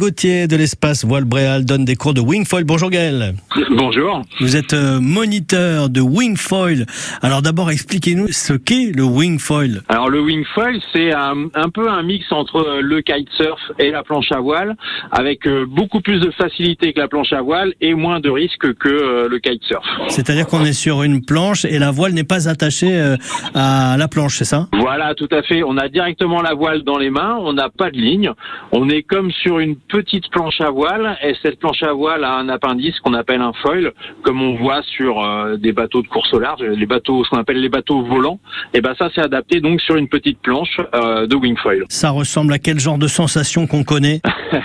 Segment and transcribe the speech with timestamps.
[0.00, 2.62] Gauthier de l'espace Voile Bréal donne des cours de wingfoil.
[2.62, 3.34] Bonjour Gaël.
[3.70, 4.22] Bonjour.
[4.38, 6.86] Vous êtes euh, moniteur de wingfoil.
[7.20, 9.82] Alors d'abord expliquez-nous ce qu'est le wingfoil.
[9.88, 14.30] Alors le wingfoil c'est un, un, peu un mix entre le kitesurf et la planche
[14.30, 14.76] à voile
[15.10, 18.72] avec euh, beaucoup plus de facilité que la planche à voile et moins de risques
[18.74, 19.84] que euh, le kitesurf.
[20.10, 23.16] C'est-à-dire qu'on est sur une planche et la voile n'est pas attachée
[23.56, 24.68] à la planche, c'est ça?
[24.74, 25.64] Voilà, tout à fait.
[25.64, 28.30] On a directement la voile dans les mains, on n'a pas de ligne.
[28.70, 32.34] On est comme sur une petite planche à voile et cette planche à voile a
[32.34, 33.92] un appendice qu'on appelle un foil,
[34.22, 37.38] comme on voit sur euh, des bateaux de course au large, les bateaux, ce qu'on
[37.38, 38.38] appelle les bateaux volants.
[38.74, 41.84] Et ben ça c'est adapté donc sur une petite planche euh, de wingfoil.
[41.88, 44.20] Ça ressemble à quel genre de sensation qu'on connaît?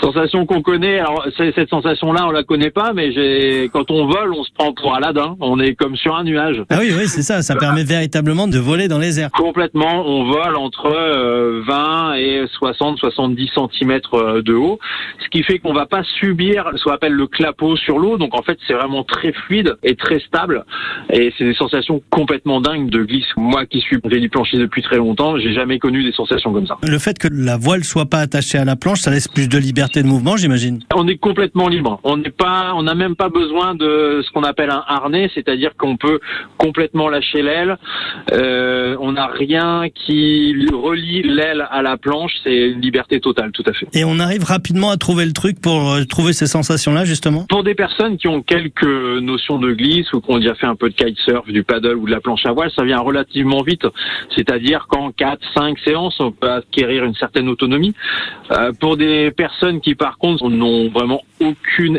[0.00, 0.98] Sensation qu'on connaît.
[0.98, 4.72] Alors cette sensation-là on la connaît pas, mais j'ai quand on vole on se prend
[4.72, 5.36] pour Aladdin.
[5.40, 6.62] On est comme sur un nuage.
[6.70, 7.42] Ah oui oui c'est ça.
[7.42, 9.30] Ça permet véritablement de voler dans les airs.
[9.30, 10.04] Complètement.
[10.06, 11.62] On vole entre 20 euh,
[12.18, 14.00] et 60, 70 cm
[14.42, 14.78] de haut,
[15.22, 18.18] ce qui fait qu'on va pas subir ce qu'on appelle le clapot sur l'eau.
[18.18, 20.64] Donc en fait, c'est vraiment très fluide et très stable,
[21.10, 23.26] et c'est des sensations complètement dingues de glisse.
[23.36, 26.78] Moi, qui suis du plancher depuis très longtemps, j'ai jamais connu des sensations comme ça.
[26.82, 29.58] Le fait que la voile soit pas attachée à la planche, ça laisse plus de
[29.58, 30.80] liberté de mouvement, j'imagine.
[30.94, 32.00] On est complètement libre.
[32.04, 35.72] On n'est pas, on n'a même pas besoin de ce qu'on appelle un harnais, c'est-à-dire
[35.76, 36.20] qu'on peut
[36.56, 37.76] complètement lâcher l'aile.
[38.32, 42.07] Euh, on n'a rien qui relie l'aile à la planche.
[42.42, 43.86] C'est une liberté totale, tout à fait.
[43.92, 47.46] Et on arrive rapidement à trouver le truc pour euh, trouver ces sensations-là, justement?
[47.48, 50.76] Pour des personnes qui ont quelques notions de glisse ou qui ont déjà fait un
[50.76, 53.86] peu de kitesurf, du paddle ou de la planche à voile, ça vient relativement vite.
[54.34, 57.94] C'est-à-dire qu'en 4, 5 séances, on peut acquérir une certaine autonomie.
[58.52, 61.96] Euh, pour des personnes qui, par contre, n'ont vraiment aucune